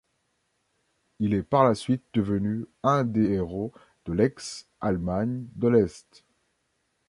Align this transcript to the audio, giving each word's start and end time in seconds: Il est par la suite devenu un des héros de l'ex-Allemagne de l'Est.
Il 1.19 1.35
est 1.35 1.43
par 1.43 1.63
la 1.63 1.75
suite 1.75 2.01
devenu 2.15 2.65
un 2.81 3.03
des 3.03 3.33
héros 3.33 3.71
de 4.05 4.13
l'ex-Allemagne 4.13 5.45
de 5.57 5.67
l'Est. 5.67 6.25